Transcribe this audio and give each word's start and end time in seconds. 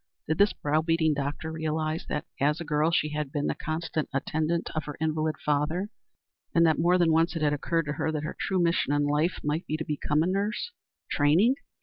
Did 0.27 0.39
this 0.39 0.51
brow 0.51 0.81
beating 0.81 1.13
doctor 1.13 1.51
realize 1.51 2.07
that, 2.09 2.25
as 2.39 2.59
a 2.59 2.63
girl, 2.65 2.89
she 2.89 3.09
had 3.09 3.31
been 3.31 3.45
the 3.45 3.53
constant 3.53 4.09
attendant 4.11 4.71
of 4.73 4.85
her 4.85 4.97
invalid 4.99 5.35
father, 5.37 5.89
and 6.55 6.65
that 6.65 6.79
more 6.79 6.97
than 6.97 7.11
once 7.11 7.35
it 7.35 7.43
had 7.43 7.53
occurred 7.53 7.85
to 7.85 7.93
her 7.93 8.11
that 8.11 8.23
her 8.23 8.35
true 8.39 8.59
mission 8.59 8.93
in 8.93 9.03
life 9.03 9.37
might 9.43 9.67
be 9.67 9.77
to 9.77 9.85
become 9.85 10.23
a 10.23 10.25
nurse? 10.27 10.71
Training? 11.11 11.53